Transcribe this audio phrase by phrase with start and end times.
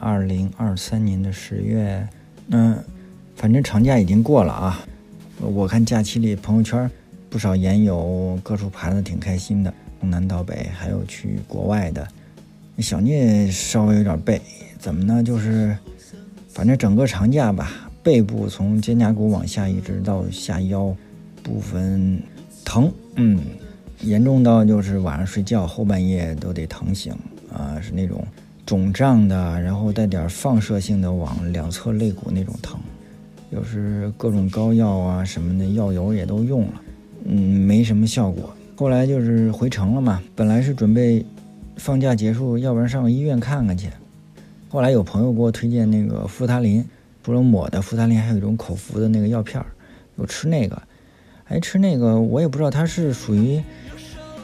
[0.00, 2.06] 二零二三年的十月，
[2.50, 2.76] 嗯，
[3.36, 4.86] 反正长假已经过了啊。
[5.40, 6.90] 我看假期里朋友圈
[7.30, 12.06] 不少研友各处爬的挺开心的，从南到北，还有去国外的。
[12.78, 14.40] 小聂稍微有点背，
[14.78, 15.22] 怎么呢？
[15.22, 15.76] 就是
[16.48, 20.94] 反正整个长假吧，背部从肩胛骨往下一直到下腰
[21.42, 22.20] 部分
[22.64, 23.40] 疼，嗯，
[24.02, 27.12] 严重到就是晚上睡觉后半夜都得疼醒
[27.52, 28.24] 啊，是那种。
[28.68, 32.78] 肿胀的，然后带点放射性的往两侧肋骨那种疼，
[33.48, 36.82] 又是各种膏药啊什么的药油也都用了，
[37.24, 38.54] 嗯，没什么效果。
[38.76, 41.24] 后来就是回城了嘛，本来是准备
[41.76, 43.88] 放假结束，要不然上医院看看去。
[44.68, 46.84] 后来有朋友给我推荐那个扶他林，
[47.24, 49.64] 除了抹的扶他林，还有一种口服的那个药片儿，
[50.16, 50.82] 我吃那个。
[51.46, 53.62] 哎，吃那个我也不知道它是属于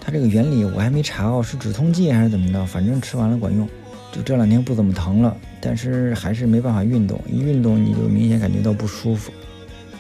[0.01, 2.65] 它这个原理，我还没查哦，是止痛剂还是怎么着？
[2.65, 3.69] 反正吃完了管用。
[4.15, 7.21] 就这两天不怎么疼了，但是还是没办法运动。
[7.29, 9.33] 一运动你就明显感觉到不舒服，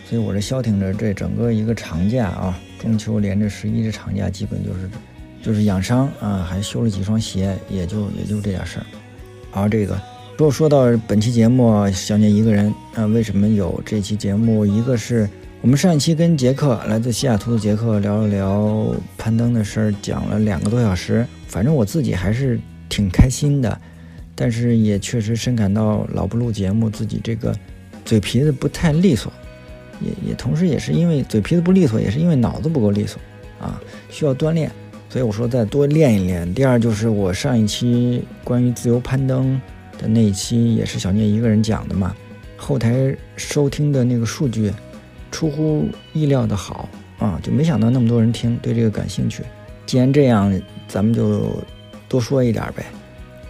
[0.09, 4.89] 所以我这消停着这整个一个长假啊，中秋连着十一这长假，基本就是
[5.43, 8.87] 就是养伤啊，还修了几双鞋，也就也就这点事儿。
[9.51, 10.01] 而这个
[10.39, 14.65] 说说到本期节目，小聂一个人啊，为什么有这期节目？
[14.65, 15.29] 一个是
[15.61, 23.81] 我们上一期跟杰克来自西雅图的杰克聊了聊攀登的事儿，讲了两个多小时，反正我自己还是挺开心的。
[24.35, 27.55] 但是也确实深感到老不录节目，自己这个
[28.05, 29.33] 嘴皮子不太利索，
[30.01, 33.21] 也也同时也是因为嘴皮子不利索，也是因为脑子不够利索
[33.61, 34.71] 啊，需要锻炼。
[35.09, 36.53] 所以我说再多练一练。
[36.53, 39.61] 第二就是我上一期关于自由攀登
[39.97, 42.13] 的那一期，也是小聂一个人讲的嘛，
[42.57, 44.73] 后台收听的那个数据
[45.31, 46.89] 出乎意料的好
[47.21, 49.45] 啊，就没想到那么多人听，对这个感兴趣。
[49.87, 50.53] 既然这样，
[50.89, 51.63] 咱们就
[52.09, 52.85] 多说一点呗。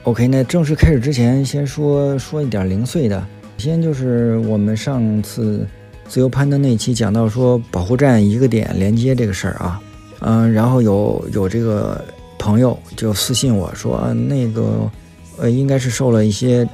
[0.05, 3.27] OK，那正式开始之前，先说说一点零碎的。
[3.57, 5.67] 先就是我们上次
[6.07, 9.81] 自由攀登那期讲到说保护站一个点连接这个事儿啊，
[10.21, 12.05] 嗯，然后有有这个
[12.39, 14.91] 朋友就私信我说，那个
[15.39, 16.69] 呃应该是受了一些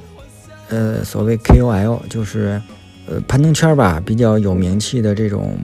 [0.68, 2.60] 呃所谓 KOL，就是
[3.06, 5.56] 呃攀登圈吧比较有名气的这种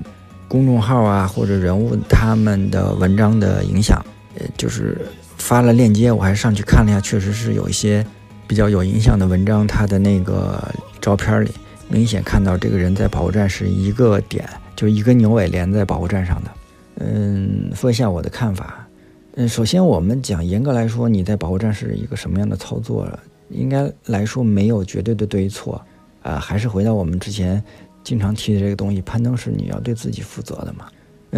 [0.46, 4.00] 公众号啊或者人物他们的文章的影响，
[4.38, 5.04] 呃就是。
[5.36, 8.04] 发了链接，我还上去看了一下，确实是有一些
[8.46, 9.66] 比较有影响的文章。
[9.66, 10.62] 他的那个
[11.00, 11.50] 照片里，
[11.88, 16.50] 明显看到这个人在保护站是一个点，就一根牛尾连在保护站上的。
[16.98, 18.86] 嗯，说一下我的看法。
[19.34, 23.06] 嗯，首先我们讲严格来说，你在保护站是一个什么样的操作，
[23.50, 25.80] 应该来说没有绝对的对错。
[26.22, 27.62] 啊，还是回到我们之前
[28.02, 30.86] 经常提的这个东西，攀登是你要对自己负责的嘛。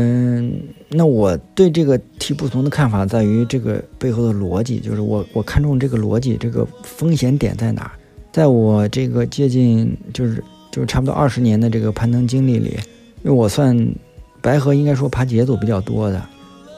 [0.00, 0.52] 嗯，
[0.90, 7.90] 那我对这个题不同的看法在于这个背后的逻辑，就是我我看中这个逻辑，这个风险点在哪？
[8.30, 10.36] 在我这个接近就是
[10.70, 12.78] 就是差不多二十年的这个攀登经历里，
[13.24, 13.76] 因为我算
[14.40, 16.24] 白河应该说爬节奏比较多的，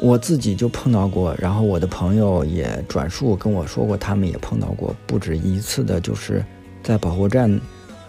[0.00, 6.42] 我自己就碰到过，然后我的朋友也转述跟我说过，他们也碰到过不止一次的，就是
[6.82, 7.50] 在保护站，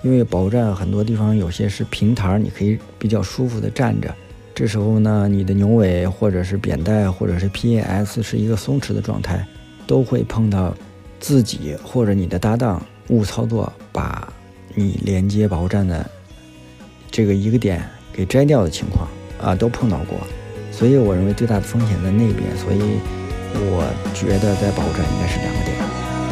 [0.04, 4.16] 因为保护站很多地方有些是平台，你可以比较舒服的站着。
[4.62, 9.44] 这时候呢，你的牛尾或者是扁带或者是 PAS 是一个松弛的状态，
[9.88, 10.72] 都会碰到
[11.20, 14.32] 自己或者你的搭档误操作，把
[14.76, 16.08] 你连接保护站的
[17.10, 17.84] 这个一个点
[18.14, 19.08] 给摘掉的情况
[19.42, 20.16] 啊，都碰到过。
[20.72, 23.00] 所以我认为最大的风险在那边，所以
[23.56, 25.76] 我觉得在保护站应该是两个点。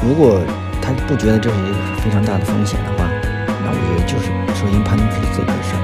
[0.06, 0.40] 如果
[0.84, 3.10] 他不觉得这是一个非常大的风险的话，
[3.66, 5.82] 那我觉得就是首先攀登是自己的事儿。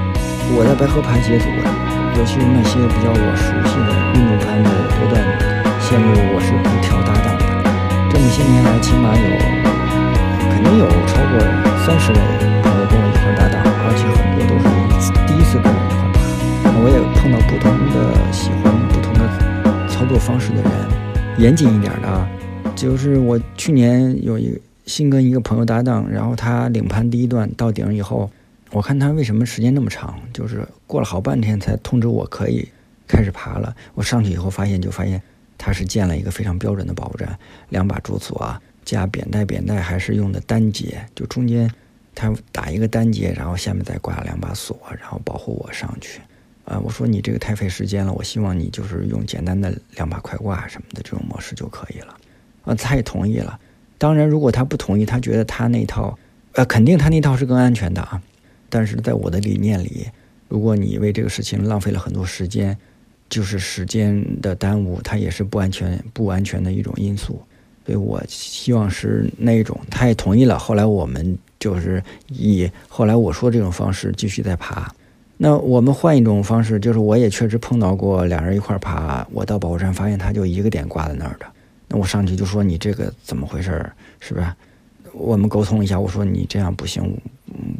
[0.56, 2.05] 我在白河爬节组。
[2.16, 5.20] 尤其是那些比较我熟悉的运动攀的多段
[5.78, 7.44] 线路，我是不挑搭档的。
[8.10, 9.20] 这么些年来，起码有
[10.48, 11.36] 肯定有超过
[11.84, 12.18] 三十位
[12.64, 14.56] 朋友跟我一块搭档，而且很多都
[14.98, 16.72] 是第一次跟我一块爬。
[16.80, 19.20] 我也碰到不同的喜欢不同的
[19.86, 20.72] 操作方式的人。
[21.36, 22.26] 严谨一点的，
[22.74, 28.30] 就是我去年有一新跟一个朋友搭档，然后他领攀第一段到顶以后。
[28.76, 32.68] 我看他为什么时间那么长，就是过了好半天才通知我可以
[33.08, 33.74] 开始爬了。
[33.94, 35.22] 我上去以后发现，就发现
[35.56, 37.38] 他是建了一个非常标准的保护站，
[37.70, 41.72] 两把主锁啊，加扁带，扁带还是用的单节，就中间
[42.14, 46.20] 他打一个单节，然后下面再挂两把锁，然后保护我上去。
[46.66, 52.14] 啊，我说你这个太费时间了，我希望你就是用简单的两把快挂什么的这种模式就可以了。
[52.66, 53.58] 啊，他也同意了。
[53.96, 56.18] 当然，如果他不同意，他觉得他那套，
[56.52, 58.20] 呃，肯定他那套是更安全的啊。
[58.68, 60.06] 但是在我的理念里，
[60.48, 62.76] 如果你为这个事情浪费了很多时间，
[63.28, 67.40] 就是时间的耽误，它也是不安全、不安全的一种因素。
[67.84, 70.58] 所以我希望是那种，他也同意了。
[70.58, 74.92] 后来我们就是以后来我说这种方式继续在爬。
[75.36, 81.46] 那我们换一种方式，就是我也确实碰到过两人一块爬，我到保护站发现他就一个点挂在那儿的。
[81.86, 83.88] 那我上去就说你这个怎么回事？
[84.18, 84.46] 是不是？
[85.12, 87.16] 我们沟通一下，我说你这样不行，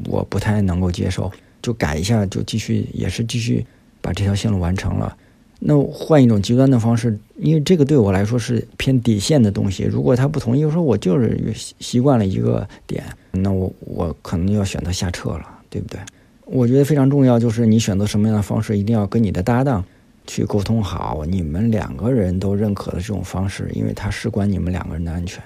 [0.07, 1.31] 我不太能够接受，
[1.63, 3.65] 就改一下，就继续也是继续
[4.01, 5.17] 把这条线路完成了。
[5.59, 9.85] 那换一种极端的方式，因为这个对我来说是偏底线的东西。
[9.85, 15.99] 如果他不同意，我说我就是习惯了一个点，那我我可能要选择下撤了，对不对？
[16.45, 19.83] 我觉得非常重要，就是你选择什么样的方式，一定要跟你的搭档
[20.27, 25.43] 去沟通好，你们两个人都认可的这种方式，因为它事关你们两个人的安全。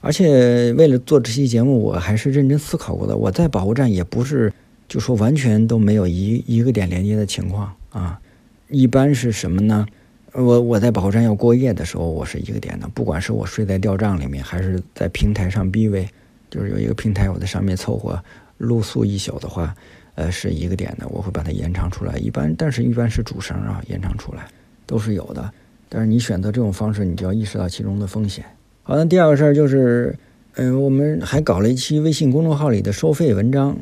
[0.00, 3.16] 而且为了做这期节目，我还是认真思考过的。
[3.16, 4.52] 我在保护站也不是
[4.88, 8.20] 就说完全都没有一一个点连接的情况啊。
[8.68, 9.86] 一般是什么呢？
[10.34, 12.86] 我我在保护站要过夜的时候，我是一个点的。
[12.88, 16.06] 不管是我睡在吊帐里面，还是在平台上 B 位，
[16.50, 18.22] 就是有一个平台，我在上面凑合
[18.58, 19.74] 露宿一宿的话，
[20.16, 21.08] 呃，是一个点的。
[21.08, 22.16] 我会把它延长出来。
[22.18, 24.46] 一般，但是一般是主绳啊，延长出来
[24.86, 25.50] 都是有的。
[25.88, 28.44] 但是你选择这种方式，你就要意识到其中的风险。
[28.88, 30.16] 好，那第二个事儿就是，
[30.54, 33.76] 嗯，我们还搞了一期微信公众号里的收费文章，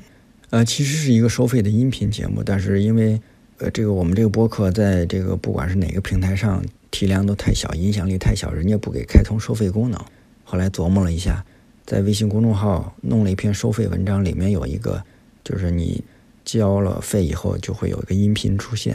[0.51, 3.21] 呃，其实是一个收费的音频节目，但是因为。
[3.59, 9.99] 呃，这个我们这个播客在这个不管是哪个平台上，体量都太小，影响力太小，人家不给开通收费功能。
[10.45, 11.43] 后来琢磨了一下，
[11.87, 15.03] 在微信公众号弄了一篇收费文章，里面有一个，
[15.43, 16.05] 就是你
[16.45, 18.95] 交了费以后，就会有一个音频出现，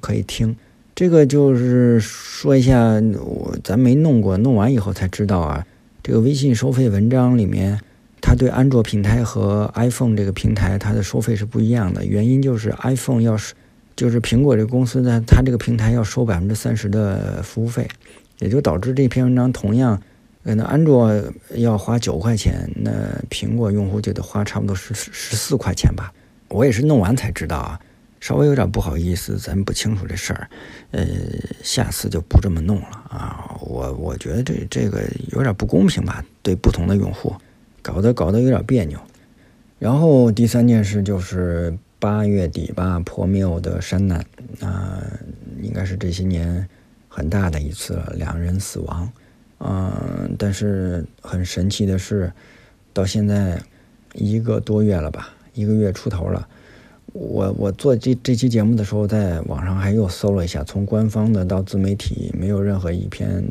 [0.00, 0.56] 可以听。
[1.00, 2.76] 这个就是说一下，
[3.24, 5.66] 我咱没弄过，弄完以后才知道啊。
[6.02, 7.80] 这个微信收费文章里面，
[8.20, 12.04] 它对安卓平台和 iPhone 这个平台，它的收费是不一样的。
[12.04, 13.54] 原因就是 iPhone 要是
[13.96, 17.88] 就是苹果这个公司呢，它这个平台要收百分之三十的服务费，
[18.40, 19.98] 也就导致这篇文章同样，
[20.42, 21.10] 呃，那安卓
[21.54, 22.92] 要花九块钱，那
[23.30, 26.12] 苹果用户就得花差不多十十四块钱吧。
[26.48, 27.80] 我也是弄完才知道啊，
[28.20, 30.48] 稍微有点不好意思，咱不清楚这事儿，
[30.92, 31.04] 呃，
[31.62, 33.56] 下次就不这么弄了啊。
[33.60, 35.02] 我我觉得这这个
[35.32, 37.34] 有点不公平吧，对不同的用户，
[37.82, 39.00] 搞得搞得有点别扭。
[39.78, 41.76] 然后第三件事就是。
[42.02, 44.24] 八月底吧，破庙的山难，
[44.60, 45.04] 啊，
[45.60, 46.66] 应该是这些年
[47.10, 49.12] 很大的一次了，两人死亡，
[49.58, 52.32] 嗯，但是很神奇的是，
[52.94, 53.62] 到现在
[54.14, 56.48] 一个多月了吧，一个月出头了，
[57.12, 63.44] 我我做这这期节目的时候，在网上还又搜了一下，从官方的到自媒体，没有任何一篇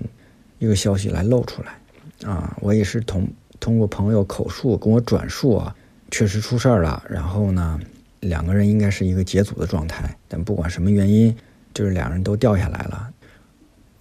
[0.60, 3.28] 一个消息来露出来，啊，我也是通
[3.60, 5.76] 通过朋友口述跟我转述啊，
[6.12, 7.80] 确实出事儿了，然后呢。
[8.22, 11.34] 两个人应该是一个解组的状态，但不管什么原因，
[11.74, 13.10] 就是两人都掉下来了。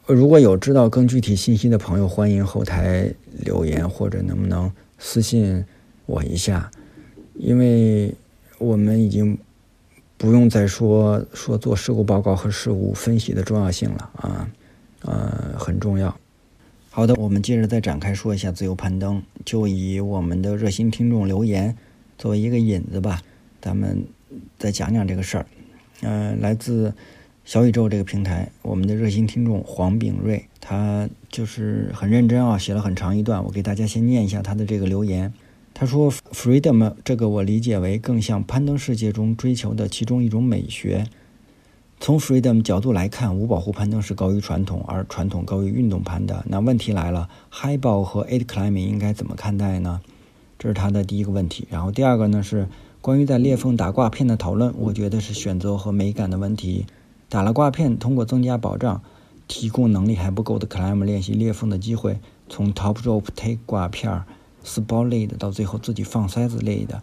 [0.06, 3.14] 如果有知道更具体信息的朋友，欢迎后台
[3.44, 5.64] 留言或者能不能私信
[6.06, 6.69] 我一下，
[7.34, 8.12] 因为
[8.58, 9.38] 我们已经
[10.18, 14.50] 不用再说说做事故报告和事故分析的重要性了啊，
[15.02, 16.14] 呃，很重要。
[16.90, 21.76] 好的，我们接着再展开说一下自由攀登，就以我们的热心听众留言
[22.18, 23.22] 作为一个引子吧。
[23.62, 24.04] 咱们
[24.58, 25.46] 再讲讲这个事儿，
[26.02, 26.92] 嗯，来自
[27.44, 35.32] 小宇宙这个平台，我们的热心听众黄炳瑞，他就是很认真啊，写了很长一段，我给大家先念一下他的这个留言。
[35.80, 41.06] 他说：“freedom 这个我理解为更像攀登世界中追求的其中一种美学。
[42.00, 46.44] 从 freedom 角度来看，无保护攀登是高于传统，而传统高于运动攀的。
[46.49, 50.00] 那问题来了，highball 和 aid climbing 应该怎么看待呢？
[50.58, 51.68] 这是他的第一个问题。
[51.70, 52.66] 然后第二个呢是。”
[53.00, 56.85] 关于在裂缝打挂片的讨论，我觉得是选择和美感的问题。
[57.28, 59.00] 打了挂片，通过增加保障，
[59.47, 62.18] 提供能力还不够的 climb 练习裂缝的机会。
[62.49, 64.26] 从 top rope take 挂片儿、
[64.68, 67.02] spot lead 到最后自己放塞子类的，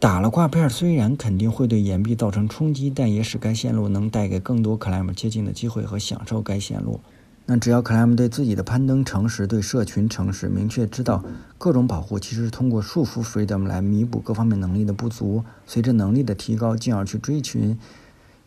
[0.00, 7.00] 打了挂片虽然肯定会对岩壁造成冲击，但也使该线路能带给更多 climber 接近的机会和享受该线路。
[7.46, 11.22] 那只要克莱姆对自己的攀登诚实，对社群诚实，明确知道
[11.58, 17.78] 各种保护其实是通过束缚 freedom 来弥补各方面能力的不足，随着能力的提高，进而去追寻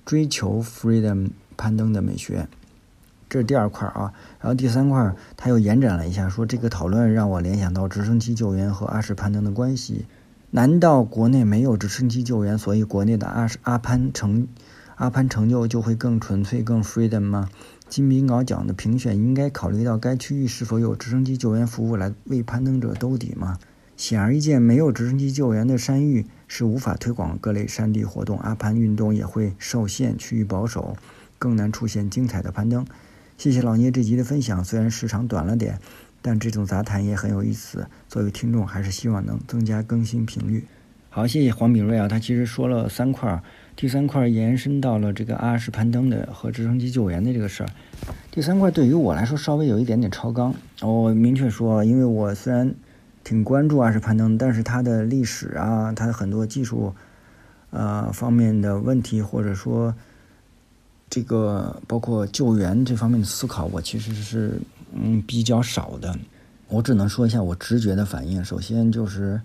[0.04, 2.48] 追求 freedom 攀登的美学。
[3.30, 10.06] 这是第二块啊，然后第三块他又延展了一下，说这个讨论让我联想到直升机救援和阿什攀登的关系。
[10.52, 14.48] 难道国内没有直升机救援，所以国内的阿阿攀成
[14.96, 17.50] 阿攀成就就会更纯粹、更 freedom 吗？
[17.90, 23.58] 金冰镐奖的评选应该考虑到该区域是否有直升机救援服务来为攀登者兜底吗？
[23.98, 30.96] 显而易见，没有直升机救援的山域是无法推广各类山地活动，阿攀运动也会受限，区域保守，
[31.40, 32.86] 更难出现精彩的攀登。
[33.38, 35.80] 谢谢老聂这集的分享，虽然时长短了点，
[36.24, 37.88] 但这种杂谈也很有意思。
[38.10, 40.66] 作为听众，还是希望能增加更新频率。
[41.12, 43.40] 好，谢谢黄炳瑞啊，他其实说了三块，
[43.76, 47.70] 第三块延伸到了这个阿什攀登的和直升机救援的这个事儿。
[48.32, 52.74] 第三块对于我来说稍微有一点点超纲，我明确说，因为我虽然
[53.24, 56.96] 挺关注阿什攀登，但是它的历史啊，它的很多技术
[57.70, 59.94] 呃方面的问题，或者说
[61.10, 64.60] 这个包括救援这方面的思考，我其实是。
[64.94, 66.18] 嗯，比较少的，
[66.70, 68.42] 我只能说一下我直觉的反应。
[68.44, 69.40] 首先就是，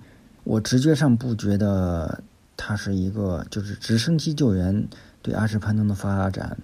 [0.44, 2.22] 我直觉上不觉得
[2.56, 4.86] 它是一个，就是直升机救援
[5.20, 6.56] 对阿什攀登的发展，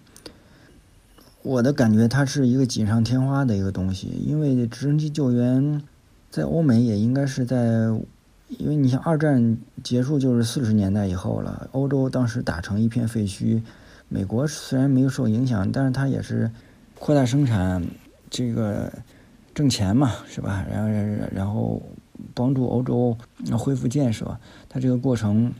[1.42, 4.06] 我的感觉它是一个锦上添花的一个东西。
[4.24, 5.82] 因为直升机救援
[6.30, 7.56] 在欧美也应该是在，
[8.46, 13.60] 因为你像二战结束就是四十年代以后了，欧洲当时打成一片废墟，
[14.08, 16.50] 美国虽然没有受影响，但是它也是
[16.98, 17.84] 扩大生产。
[18.30, 18.92] 这个
[19.54, 20.62] 挣钱嘛，是吧？
[20.70, 20.90] 然后
[21.32, 21.80] 然后
[22.34, 23.16] 帮助欧洲
[23.56, 24.38] 恢复建设，
[24.68, 25.50] 它这个过程，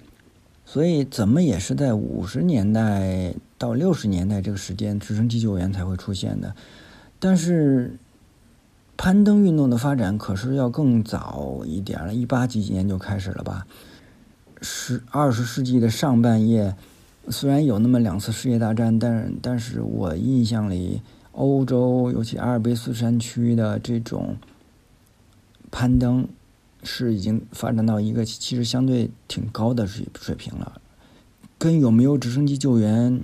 [0.67, 6.55] 所以怎么也是在五十年代到六十年代这个时间，直升机救援才会出现的。
[7.19, 7.97] 但是
[8.99, 13.67] 攀登运动的发展可是要更早一点了，一八几几年就开始了吧？
[14.61, 16.77] 十二十世纪的上半叶，
[17.31, 21.03] 虽然有那么两次世界大战，但但是我印象里。
[21.33, 24.35] 欧洲，尤其阿尔卑斯山区的这种
[25.71, 26.27] 攀登，
[26.83, 30.81] 是已经发展到一个其实相对挺高的水水平了。
[31.57, 33.21] 跟有没有直升机救援，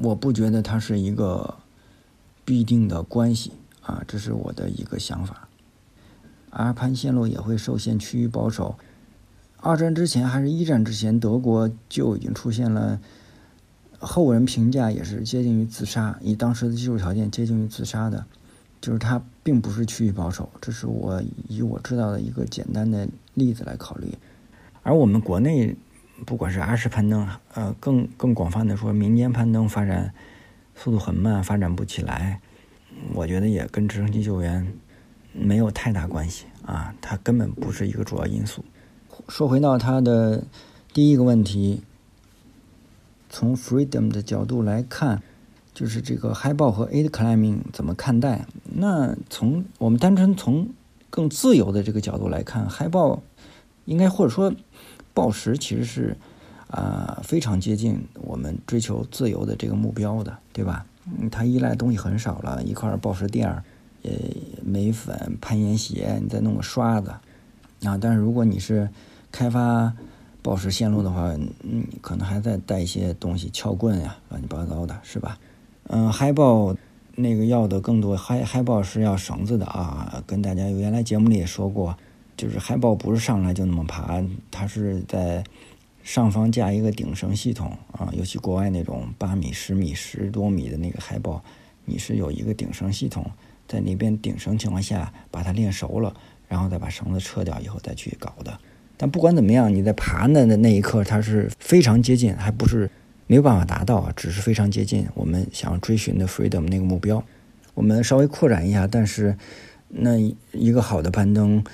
[0.00, 1.58] 我不觉得它是一个
[2.44, 3.52] 必定的关系
[3.82, 5.46] 啊，这是我的一个想法。
[6.50, 8.76] 阿攀线路也会受限，趋于保守。
[9.64, 13.00] 二战之前还是一战之前，德国就已经出现了。
[14.00, 18.26] 后人评价也是接近于自杀，以当时的技术条件接近于自杀的，
[18.80, 20.50] 就是它并不是趋于保守。
[20.60, 24.12] 这是我以我知道的一个简单的例子来考虑。
[24.82, 25.76] 而我们国内，
[26.26, 30.12] 不管是阿什攀登，呃，更更广泛的说，民间攀登发展
[30.74, 32.40] 速度很慢，发展不起来。
[33.14, 34.66] 我觉得也跟直升机救援
[35.32, 38.64] 没有太大关系啊，它根本不是一个主要因素。
[39.28, 40.44] 说回到它的
[40.92, 41.82] 第一个问题。
[43.34, 45.22] 从 freedom 的角度来看，
[45.72, 48.46] 就是这个 high 报和 aid climbing 怎么看待？
[48.74, 50.68] 那从我们单纯从
[51.08, 53.22] 更自由的这个角度来看，high 报
[53.86, 54.52] 应该或者说
[55.14, 56.14] 报时其实是
[56.68, 60.84] 啊非常接近我们追求自由的这个目标的，对吧？
[61.06, 63.64] 嗯，它依赖东西很少了，一块报时垫儿，
[64.02, 64.10] 呃，
[64.62, 67.08] 镁粉、攀岩鞋，你再弄个刷子
[67.84, 67.96] 啊。
[67.98, 68.90] 但是如果你是
[69.32, 69.92] 开发
[70.42, 75.38] 宝石线路的话，嗯，可能还在带一些东西，撬棍呀，乱七八糟的，是吧？
[75.88, 76.76] 嗯，嗨豹
[77.16, 80.22] 那个要的更多，嗨嗨豹是要绳子的啊。
[80.26, 81.96] 跟大家原来节目里也说过，
[82.36, 85.42] 就是嗨豹不是上来就那么爬，它是在
[86.02, 88.10] 上方架一个顶绳系统啊。
[88.12, 91.42] 尤其国外那种八米、十米、十多米的那个嗨豹，
[91.84, 93.30] 你是有一个顶绳系统，
[93.66, 96.14] 在那边顶绳情况下把它练熟了，
[96.48, 98.58] 然后再把绳子撤掉以后再去搞的。
[98.96, 102.88] 但不管怎么样，你在爬的的那一刻，它是非常接近，还不是
[103.26, 107.22] 没有办法达到，只是非常接近我们想要追寻的 freedom 那个目标。
[107.74, 109.36] 我们稍微扩展一下，但是
[109.88, 110.16] 那
[110.52, 111.64] 一个好的攀登，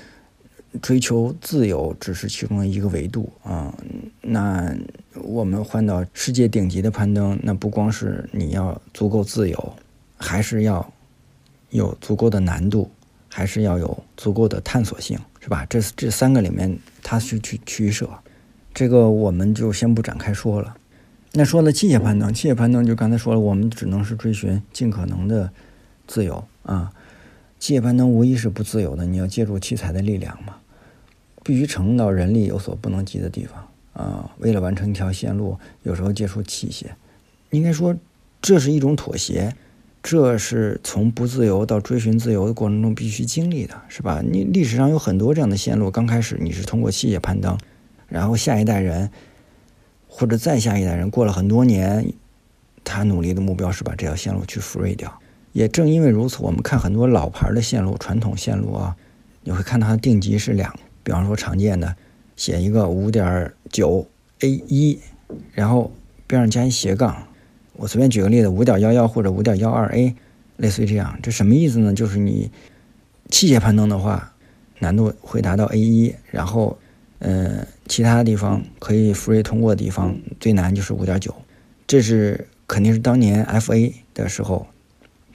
[0.80, 3.74] 追求自由只是其中的一个维度啊。
[4.22, 4.74] 那
[5.14, 9.72] 我们换到世界顶级的攀登，那不光是你要足够自由，
[10.16, 10.92] 还是要
[11.70, 12.90] 有足够的难度，
[13.38, 15.16] 还是要有足够的探索性。
[15.40, 15.64] 是吧？
[15.70, 18.10] 这这三个里面，它是去取舍，
[18.74, 20.76] 这个我们就先不展开说了。
[21.32, 25.50] 那说了器械攀登，器械攀登就刚才说了，我们只能是追寻尽可能的
[26.06, 26.92] 自由啊。
[27.58, 30.56] 器械攀登无疑是不自由的，你要借助器材的力量嘛，
[31.44, 34.30] 必须承到人力有所不能及的地方啊。
[34.38, 36.86] 为了完成一条线路，有时候借助器械，
[37.50, 37.96] 应该说
[38.42, 39.54] 这是一种妥协。
[40.02, 44.22] 这是从不自由到追寻自由的过程中必须经历的，是吧？
[44.24, 47.58] 你历史上有很多这样的线路，刚开始你是通过器械攀登，
[48.08, 49.10] 然后下一代人
[50.06, 52.10] 或者再下一代人过了很多年，
[52.84, 55.12] 他努力的目标是把这条线路去 free 掉。
[55.52, 58.96] 也正因为如此，我们看很多老牌的线路、传统线路啊，
[59.42, 61.94] 你会看到它定级是两，比方说常见的
[62.36, 64.06] 写一个五点九
[64.40, 64.98] A 一，
[65.52, 65.92] 然后
[66.26, 67.27] 边上加一斜杠。
[67.78, 70.12] 我随便举个例子，五点幺幺或者五点幺二 A，
[70.56, 71.94] 类似于这样，这什么意思呢？
[71.94, 72.50] 就是你
[73.30, 74.32] 器械攀登的话，
[74.80, 76.76] 难度会达到 A 一，然后，
[77.20, 81.32] 呃，其他地方可以 free 通过的地方，最难就是五点九。
[81.86, 84.66] 这是肯定是当年 FA 的时候，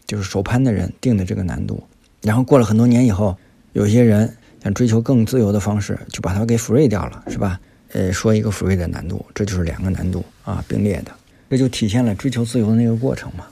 [0.05, 1.81] 就是手攀的人定的这个难度。
[2.21, 3.37] 然后过了很多年以后，
[3.71, 7.57] 有些人想追求更自由的方式，就把它给 free 掉了，是吧？
[7.93, 11.11] 呃，说一个 free 的难度，这就是两个难度啊并列的，
[11.49, 13.45] 这就体现了追求自由的那个过程嘛。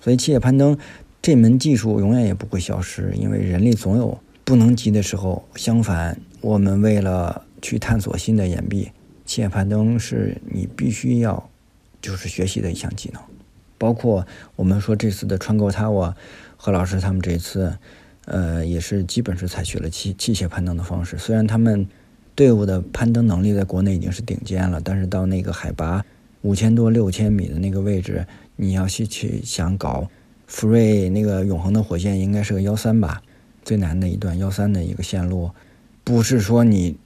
[0.00, 0.76] 所以，器械攀登
[1.22, 5.46] 这门技术永远也不会消失，因为人类总有不能及的时候。
[5.54, 8.90] 相反，我们为了去探索新的岩壁，
[9.24, 11.48] 器械攀登是你必须要
[12.02, 13.22] 就是学习的一项技能。
[13.78, 16.14] 包括我们说这次的川沟塔瓦，
[16.56, 17.76] 何老师他们这次，
[18.26, 21.86] 呃，也是基本是采取了器器械攀登的方式，虽然他们。
[22.36, 26.04] 队伍的攀登能力在国内已经是顶尖了，但是到那个海拔
[26.44, 30.06] 五千多、六千米的那个位置，你要去去想搞
[30.46, 33.22] free 那个永恒的火线，应该是个幺三吧，
[33.64, 35.50] 最难的一段幺三的一个线路，
[36.04, 36.96] 不是说你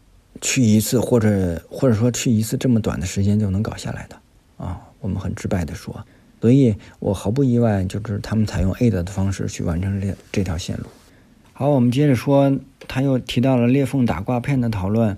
[0.40, 4.16] 去一次或者或者说去一次这么短的时间就能搞下来的
[4.57, 4.80] 啊。
[5.00, 6.04] 我们很直白的说，
[6.40, 10.87] 所以我毫不意外，就是他们采用 A 的的方式去完成这这条线路。
[11.52, 15.16] 好，我们接着说，他又提到了裂缝打挂片的讨论，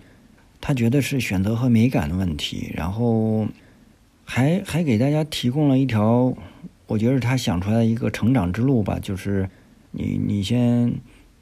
[0.60, 3.46] 他觉得是选择和美感的问题，然后
[4.32, 6.32] 还还给大家提供了一条，
[6.86, 9.50] 我觉得他想出来的一个成长之路吧，就是
[9.90, 10.94] 你你先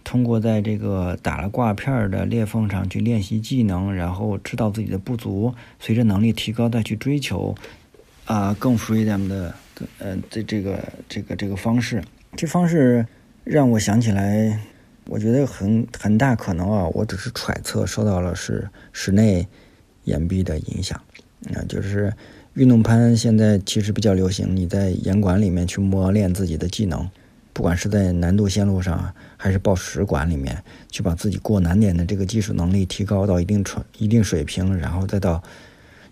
[0.02, 7.54] 通过在这个打了挂片的裂缝上去练习技能，然后知道自己的不足，随着能力提高再去追求
[8.25, 9.54] 啊更 freedom 的
[9.99, 12.02] 呃这这个这个这个方式，
[12.37, 13.07] 这方式
[13.45, 14.59] 让我想起来。
[15.04, 19.47] 我觉得很很大可能啊，我只是揣测，受到了是室内
[20.04, 20.99] 岩壁的影响。
[21.54, 22.12] 啊，就是
[22.59, 27.09] 运动攀现在其实比较流行，你在岩馆里面去磨练自己的技能，
[27.53, 30.61] 不管是在难度线路上，还是报石馆里面，
[30.91, 35.41] 去把自己过难点的这个技术能力提高到一定水一定水平，然后再到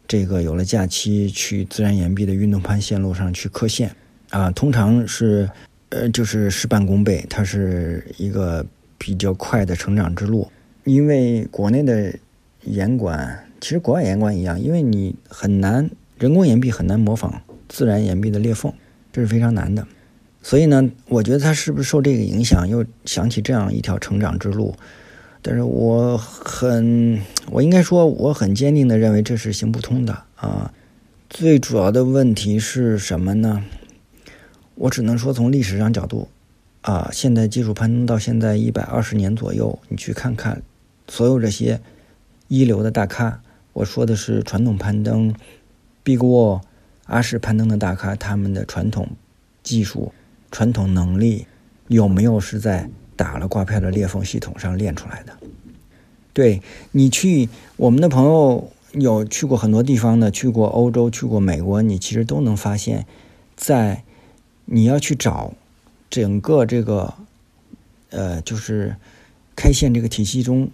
[0.06, 3.90] 这个有了假期去自然岩壁的运动攀线路上去刻线。
[4.30, 5.50] 啊，通常是
[5.88, 8.64] 呃就是事半功倍，它是一个。
[8.98, 10.50] 比较快的成长之路，
[10.84, 12.12] 因为国内的
[12.64, 18.72] 岩馆其实国外岩馆一样，因为你很难人工岩壁很难模仿自然岩壁的裂缝，
[19.12, 19.86] 这是非常难的。
[20.42, 24.74] 所以呢，我觉得他是不是受这个影响，又想起这样一条成长之路？
[25.42, 30.72] 但是我很，我应该说我很坚定的认为这是行不通的啊。
[31.28, 33.64] 最主要的问题是什么呢？
[34.74, 36.28] 我只能说从历史上角度。
[36.82, 40.62] 啊，现代技术攀登到现在一百二十年左右，你去看看，
[41.08, 41.80] 所有这些
[42.46, 43.40] 一流的大咖，
[43.72, 45.34] 我说的是传统攀登
[46.06, 46.60] ，Big w a l、
[47.06, 49.08] 阿什攀登的大咖，他们的传统
[49.64, 50.12] 技术、
[50.52, 51.48] 传统能力
[51.88, 55.36] 有没有是在打了挂票的裂缝系统上练出来的？
[56.32, 63.04] 对你去，我们的朋友有去过很多地方的，去过欧洲，去过美国，你其实都能发现，
[63.56, 64.04] 在
[64.66, 65.54] 你要去找。
[66.08, 67.14] 整个这个，
[68.10, 68.94] 呃，就是
[69.56, 70.70] 开线这个体系中，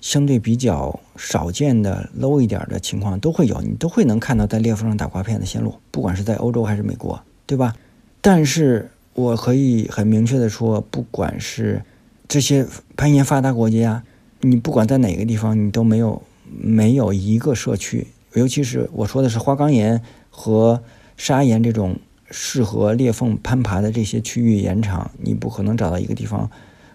[0.00, 7.74] 相对比较少见的 low 一点的情况都会有，你都会能看到在裂缝上打刮片的线路，不管是在欧洲还是美国，对吧？
[8.20, 11.82] 但是我可以很明确的说，不管是
[12.26, 14.02] 这些攀岩发达国家，
[14.40, 20.82] 你不管在哪个地方，你都没有没有一个社区，尤其是我说的是花岗岩和
[21.16, 21.96] 砂岩这种。
[22.32, 26.48] 适合裂缝攀爬的这些区域岩场，你不可能找到一个地方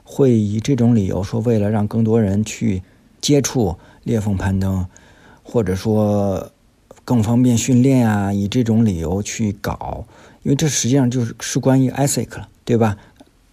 [0.05, 2.81] 会以这种理由说，为了让更多人去
[3.25, 4.85] 接触裂缝攀登，
[5.41, 6.51] 或者说
[7.03, 10.05] 更方便训练啊，以这种理由去搞，
[10.43, 12.95] 因为这实际上就是是关于 ethic 了，对吧？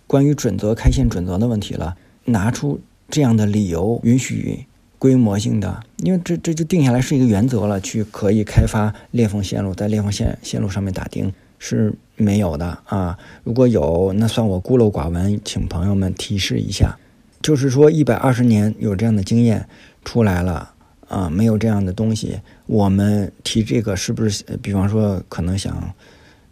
[0.06, 1.96] 关于准则、开线准则的问题了。
[2.26, 4.66] 拿出这样的理由，允许
[4.98, 11.32] 规模性的，因为这这就定下来是一个原则了，去可以开发裂缝线路，在裂缝线线路上面打钉。
[11.64, 13.16] 是没有的啊！
[13.44, 16.98] 如果有，那算我孤陋寡闻，请朋友们提示一下。
[17.42, 19.66] 就是说，一百二十年有这样的经验
[20.04, 20.72] 出来了
[21.08, 24.44] 啊，没有这样的东西，我们提这个是不是？
[24.62, 25.92] 比方说，可能想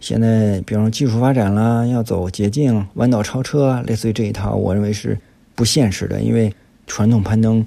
[0.00, 5.16] 现在，比方说技术发展啦，要走捷径、弯道超车，类似于这一套，我认为是
[5.54, 6.52] 不现实的，因为
[6.86, 7.64] 传统攀登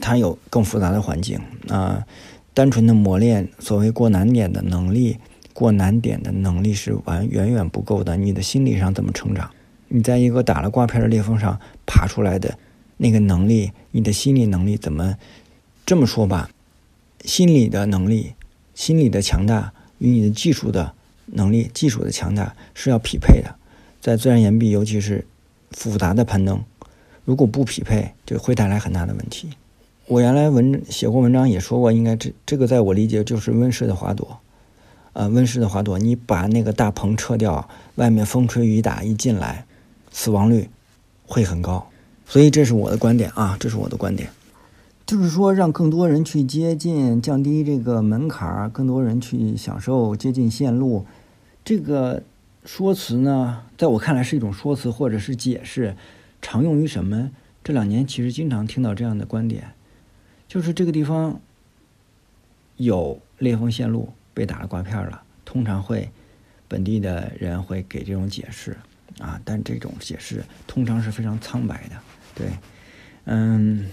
[0.00, 2.06] 它有更复杂的环境啊，
[2.54, 5.18] 单纯的磨练所谓过难点的能力。
[5.52, 8.16] 过难点的能力是完远远不够的。
[8.16, 9.50] 你的心理上怎么成长？
[9.88, 11.58] 你在一个打了挂片的裂缝上
[11.90, 12.56] 爬出来的
[12.98, 15.16] 那个能力，你的心理能力怎么
[15.84, 16.48] 这么说吧？
[17.24, 18.34] 心理的能力、
[18.76, 20.94] 心理的强大与你的技术的
[21.26, 23.56] 能力、技术的强大是要匹配的。
[24.00, 25.26] 在自然岩壁，尤其是
[25.72, 26.62] 复杂的攀登，
[27.24, 29.50] 如果不匹配，就会带来很大的问题。
[30.06, 34.38] 我原来文写过文章也说过，应该这这个在我理解就是温室的花朵。
[35.12, 39.66] 呃，温室的花朵，你把那个大棚撤掉，外面风吹雨打一进来，
[40.12, 40.68] 死亡率
[41.30, 41.88] 会很高。
[42.26, 44.28] 所以这是我的观点啊，这是我的观点，
[45.06, 51.06] 就是说让更多人去接近，降低这个门槛，更多人去享受接近线路。
[51.64, 52.22] 这个
[52.64, 55.96] 说辞呢，在我看来是一种说辞或者是解释，
[56.42, 57.30] 常用于什么？
[57.64, 59.72] 这两年其实经常听到这样的观点，
[60.46, 61.40] 就是这个地方
[62.76, 66.10] 有裂缝线路被打了刮片了，通常会
[66.68, 68.76] 本地的人会给这种解释
[69.20, 71.96] 啊，但这种解释通常是非常苍白的。
[72.34, 72.48] 对，
[73.26, 73.86] 嗯，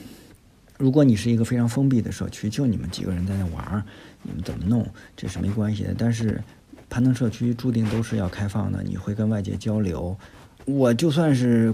[0.80, 3.86] 如果你是一个非常封闭的社区，就你们几个人在那玩，
[4.24, 5.94] 你们怎么弄这是没关系的。
[5.96, 6.42] 但是
[6.90, 10.18] 攀登社区注定都是要开放的，你会跟外界交流。
[10.66, 11.74] 我就算是。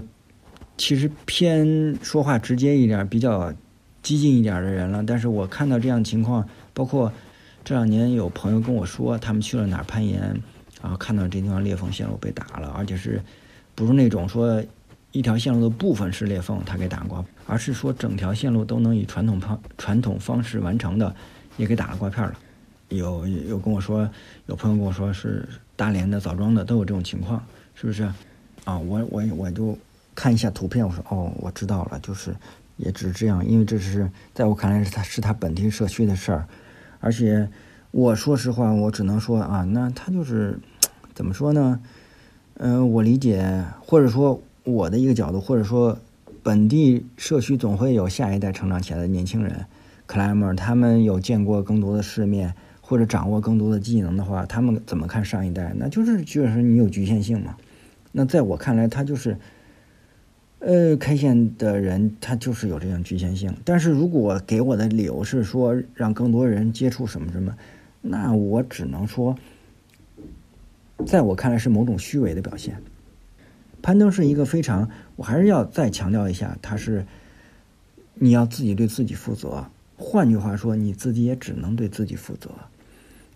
[0.76, 3.54] 其实偏说话直接一点、比较
[4.02, 7.12] 激进一点的人了，但是我看到这样情况，包括
[7.62, 10.20] 这两年有朋友跟我说，他们去了哪儿攀岩，
[10.82, 13.22] 然后看到这地方裂缝线路被打了，而且是
[13.74, 14.62] 不是那种说
[15.12, 21.14] 一条线路的部分是裂缝，他给打过，而是说整条线路都能以传统方传统方式完成的，
[21.56, 22.34] 也给打了刮片了。
[22.88, 24.08] 有有跟我说，
[24.46, 28.02] 有朋友跟我说是大连的、枣庄的都有这种情况，是不是？
[28.64, 29.76] 啊，我我我就。
[30.16, 32.32] 看一下图片，我说哦，我知道了，就是
[32.76, 36.46] 也只是这样，因为这是在我看来是他是他本地社区的事儿，
[37.00, 37.50] 而且
[37.90, 40.56] 我说实话，我只能说啊，那他就是
[41.16, 41.80] 怎么说呢？
[42.56, 45.98] 嗯，我理解，或者说我的一个角度，或者说
[46.42, 49.66] 本地社区总会有下一代成长起来的年轻人
[50.06, 55.74] ，climber，他们有见过更多的世面，或者掌握更多的技能的话，他们怎么看上一代？
[55.76, 57.56] 那就是就是你有局限性嘛。
[58.12, 59.36] 那在我看来，他就是。
[60.60, 67.54] 呃，开线的人他就是有这样局限性，但是如果给我的理由是说让更多人接触什么什么，
[68.00, 69.36] 那我只能说，
[71.06, 72.80] 在我看来是某种虚伪的表现。
[73.82, 77.04] 攀登是一个非常，我还是要再强调一下，它是
[78.14, 79.66] 你要自己对自己负责。
[79.96, 82.50] 换句话说，你自己也只能对自己负责，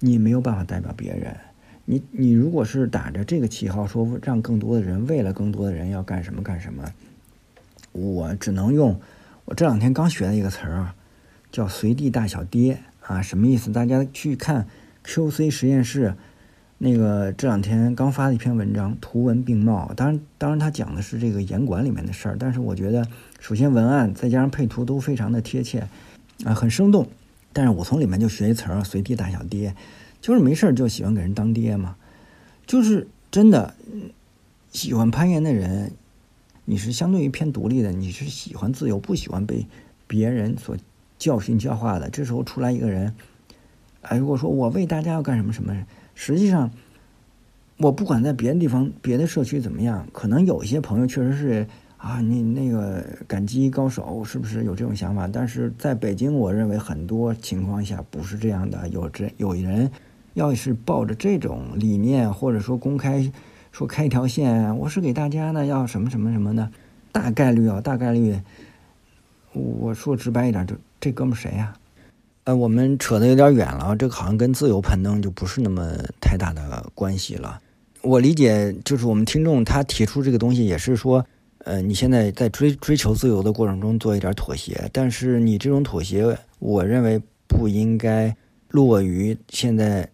[0.01, 1.37] 你没有办法代表别人。
[1.85, 6.93] 你你如果是打着这个旗号说让更多的人为了更多的人要干什么干什么。
[7.93, 9.01] 我只能用
[9.47, 10.95] 我这两天刚学的一个词儿啊，
[11.51, 13.73] 叫“随地大小跌”啊，什么意思？
[13.73, 14.67] 大家去看
[15.05, 16.15] QC 实验室
[16.79, 19.93] 那个这两天刚发了一篇文章，图文并茂。
[19.97, 23.07] 当然，当然他讲的是这个严管里面的事儿，但是我觉得
[23.41, 25.89] 首先文案再加上配图都非常的贴切
[26.45, 27.09] 啊，很生动。
[27.53, 29.75] 但是我从里面就学一词儿“随地大小跌”，
[30.23, 31.97] 就是没事儿就喜欢给人当爹嘛，
[32.67, 33.75] 就是真的
[34.71, 35.93] 喜欢攀岩的人。
[36.65, 39.67] 你是相对于偏独立的，你是喜欢自由，不喜欢被
[40.07, 40.77] 别人所
[41.19, 42.11] 教训教化的。
[42.11, 43.15] 这时候出来一个人，
[44.03, 45.75] 哎，如果说我为大家要干什么什么，
[46.21, 46.69] 实际上
[47.77, 51.65] 我不管在别的地方、别的社区怎么样，可能有一些朋友确实是
[51.97, 55.29] 啊，你那个感激高手是不是有这种想法？
[55.29, 58.89] 但是在北京，我认为很多情况下不是这样的。
[58.89, 59.89] 有这有人
[60.35, 63.31] 要是抱着这种理念，或者说公开。
[63.71, 66.69] 说开一条线，我是给大家呢，要什么什么什么的，
[67.13, 68.35] 大概率啊，大概率，
[69.53, 71.75] 我说直白一点，就这哥们谁呀？
[72.49, 75.87] 呃，我们扯得有点远了，这个好像跟自由攀登就不是那么
[76.19, 77.61] 太大的关系了。
[78.01, 81.23] 我理解，就是我们听众他提出这个东西，也是说，
[81.67, 88.35] 呃，你现在在追追求自由的过程中做一点妥协，但是你这种妥协，我认为不应该
[88.71, 90.09] 落于现在，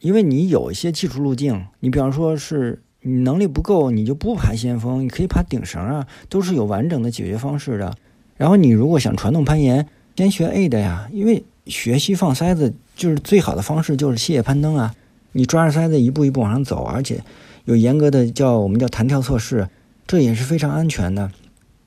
[0.00, 2.82] 因为你有一些技术路径，你比方说是。
[3.02, 7.94] 你能力不够，你就不爬先锋，你可以爬顶绳啊，都是有完整的解决方式的。
[8.36, 14.94] 然后你如果想传统攀岩，先学 A 的呀，因为学习放塞子就是最好的方式，就是器械攀登啊。
[15.32, 17.22] 你抓着塞子一步一步往上走，而且
[17.64, 19.68] 有严格的叫我们叫弹跳测试，
[20.06, 21.30] 这也是非常安全的，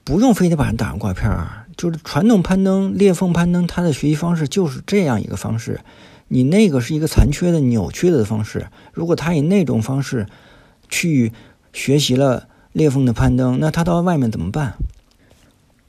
[0.03, 1.65] 不用非得把人打上挂片儿。
[1.75, 5.79] 就是传统攀登、裂缝攀登，它的学习方式就是这样一个方式。
[6.27, 10.27] 你那个是一个残缺的、扭曲的方式，如果他以那种方式。
[10.91, 11.31] 去
[11.71, 14.73] 学习了裂缝的攀登，那他到外面怎么办？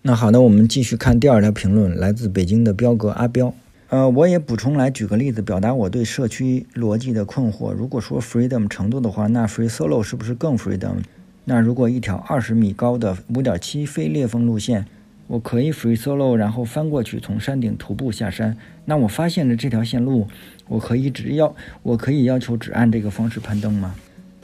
[0.02, 3.54] 那好的，我们继续看第二条评论，来自北京的彪哥阿彪。
[3.90, 7.72] 呃，我也补充来举个例子，表达我对社区逻辑的困惑。
[7.72, 11.02] 如果说 freedom 程度的话，那 free solo 是不是更 freedom？
[11.44, 14.86] 那如果一条二十米高的五点七非裂缝路线，
[15.26, 20.28] 我可以 free solo，然后翻过去从山顶徒步下山，那我发现了这条线路，
[20.68, 23.96] 我可以只要我可以要求只按这个方式攀登吗？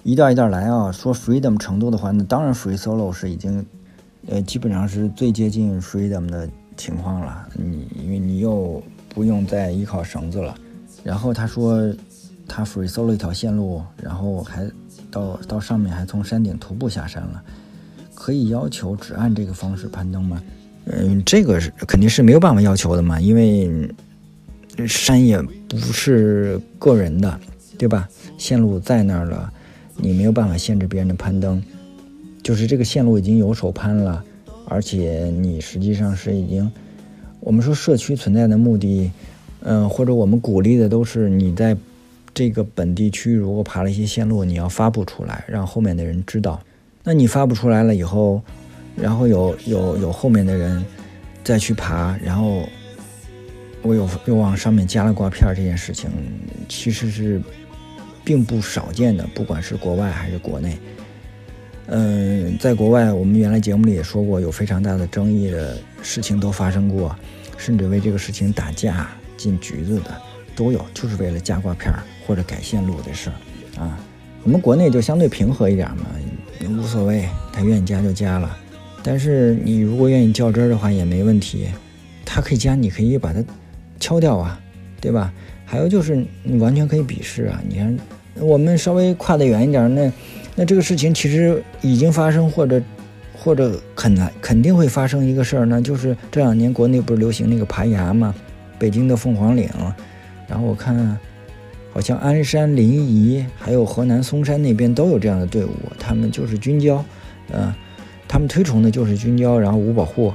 [0.02, 3.64] 一段一段来啊，说 freedom 程度的话，那当然 free solo 是已经，
[4.26, 7.48] 呃，基本上是最接近 freedom 的情况了。
[7.54, 8.82] 你因为你又
[9.16, 10.54] 不用再依靠绳子了。
[11.02, 11.90] 然后他说，
[12.46, 14.70] 他 free solo 一条线路，然后还
[15.10, 17.42] 到到上面还从山顶徒步下山了。
[18.14, 20.42] 可以要求只按这个方式攀登吗？
[20.84, 23.90] 嗯，这个是肯定是没有办法要求的嘛，因为
[24.86, 27.40] 山也不是个人的，
[27.78, 28.06] 对吧？
[28.36, 29.50] 线路在那儿了，
[29.96, 31.62] 你没有办法限制别人的攀登。
[32.42, 34.22] 就是这个线路已经有手攀了，
[34.66, 36.70] 而且你实际上是已经，
[37.46, 39.08] 我们说社区存在的目的，
[39.60, 41.76] 嗯，或者我们鼓励的都是你在
[42.34, 46.60] 这个本地区如果爬了一些线路，你要发布出来，让后面的人知道。
[47.04, 48.42] 那你发布出来了以后，
[48.96, 50.84] 然后有有有后面的人
[51.44, 52.68] 再去爬，然后
[53.82, 56.10] 我有又往上面加了挂片，这件事情
[56.68, 57.40] 其实是
[58.24, 60.76] 并不少见的，不管是国外还是国内。
[61.88, 67.14] 嗯，在国外，我们原来节目里也说过，有非常大的争议的事情都发生过，
[67.56, 70.10] 甚至为这个事情打架、进局子的
[70.56, 71.94] 都有，就是为了加挂片
[72.26, 73.98] 或者改线路的事儿啊。
[74.42, 76.06] 我们国内就相对平和一点嘛。
[76.68, 78.56] 无所谓，他愿意加就加了。
[79.02, 81.68] 但是你如果愿意较真的话也没问题，
[82.24, 83.44] 他可以加，你可以把它
[84.00, 84.60] 敲掉啊，
[85.00, 85.32] 对吧？
[85.64, 87.62] 还有就是你完全可以鄙视啊。
[87.68, 87.96] 你看，
[88.40, 90.10] 我们稍微跨得远一点，那
[90.56, 92.82] 那这个事情其实已经发生，或者
[93.38, 98.34] 或者很难肯定会发生一个事儿呢，就是这两年国内不是流行那个爬崖吗？
[98.78, 99.70] 北京的凤凰岭，
[100.48, 101.16] 然后我看。
[101.92, 107.02] 好像鞍山、临沂，还有河南嵩山那边都有这样的队伍，他们就是军交，
[107.50, 107.72] 嗯，
[108.28, 110.30] 他们推崇的就是军交，然后无保护，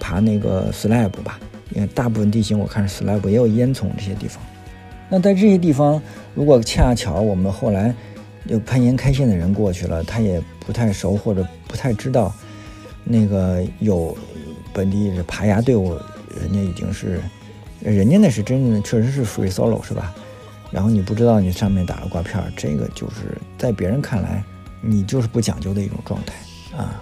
[0.00, 1.38] 爬那个 slab 吧。
[1.70, 4.42] 因为大部分地形我看是 slab，也有烟囱这些地方。
[5.08, 6.02] 那在这些地方，
[6.34, 7.94] 如果恰巧我们后来
[8.46, 12.32] 有攀岩开线的人过去了，他也不太熟或者不太知道，
[13.02, 14.16] 那个有
[14.72, 15.94] 本地的爬崖队伍，
[16.40, 17.20] 人家已经是，
[17.80, 20.14] 人家那是真的，确实是 free solo 是吧？
[20.70, 24.42] 然后你不知道你上面打了挂片，这个就是在别人看来，
[24.80, 26.34] 你就是不讲究的一种状态
[26.76, 27.00] 啊。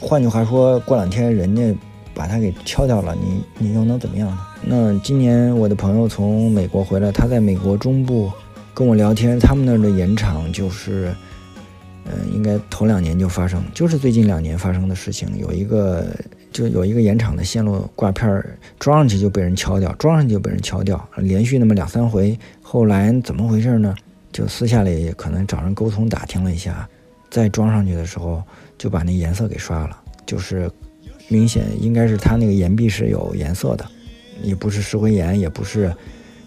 [0.00, 1.74] 换句话说，过两天人家
[2.12, 4.38] 把它给敲掉了，你你又能怎么样呢？
[4.62, 8.30] 那今年我的朋友从美国回来，他在美国中部
[8.74, 11.14] 跟我聊天，他们那儿的盐场就是，
[12.04, 16.06] 嗯，应该头两年就发生，就是最近两年发生的事情，有一个。
[16.54, 18.40] 就有一个盐场的线路挂片
[18.78, 22.38] 装上去就被人敲掉，装上去就被人敲掉，连续那么两三回。
[22.62, 23.92] 后来怎么回事呢？
[24.30, 26.88] 就私下里可能找人沟通打听了一下，
[27.28, 28.40] 再装上去的时候
[28.78, 30.70] 就把那颜色给刷了，就是
[31.26, 33.84] 明显应该是它那个岩壁是有颜色的，
[34.40, 35.92] 也不是石灰岩，也不是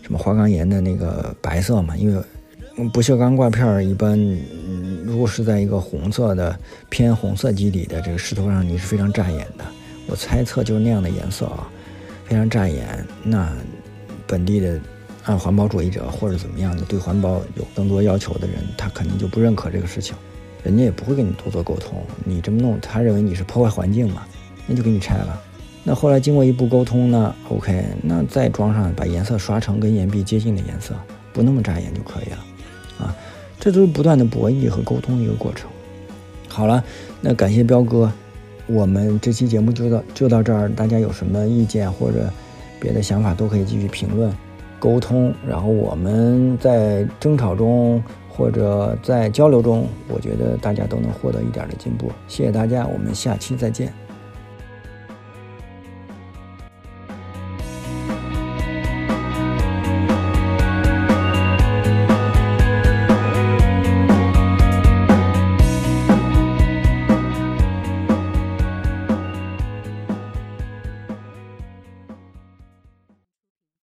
[0.07, 1.97] 什么花岗岩的那个白色嘛。
[1.97, 2.23] 因为
[2.93, 4.17] 不锈钢挂片一般，
[5.03, 9.65] 如果是在一个红色的偏红色基底的这个石头上，你是非常扎眼的。
[10.07, 11.67] 我猜测就是那样的颜色啊，
[12.23, 13.05] 非常扎眼。
[13.21, 13.51] 那
[14.25, 14.79] 本地的
[15.25, 20.15] 按环保主义者或者怎么样的对环保有更多要求的人，他肯定就不认可这个事情，
[20.63, 22.01] 人家也不会跟你多做沟通。
[22.23, 24.25] 你这么弄，他认为你是破坏环境嘛，
[24.65, 25.41] 那就给你拆了。
[25.89, 30.93] 那后来经过一步沟通呢，OK，那再装上把颜色刷成跟岩壁接近的颜色，
[31.31, 32.37] 不那么扎眼就可以了。
[32.99, 33.15] 啊，
[33.57, 35.69] 这都是不断的博弈和沟通的一个过程。
[36.49, 36.83] 好了，
[37.21, 38.11] 那感谢彪哥。
[38.65, 42.29] 我们这期节目就到就到这儿，大家有什么意见或者
[42.81, 44.29] 别的想法都可以继续评论、
[44.79, 45.33] 沟通。
[45.47, 52.11] 然后我们在争吵中或者在交流中，我觉得大家都能获得一点的进步。
[52.27, 54.06] 谢谢大家，我们下期再见。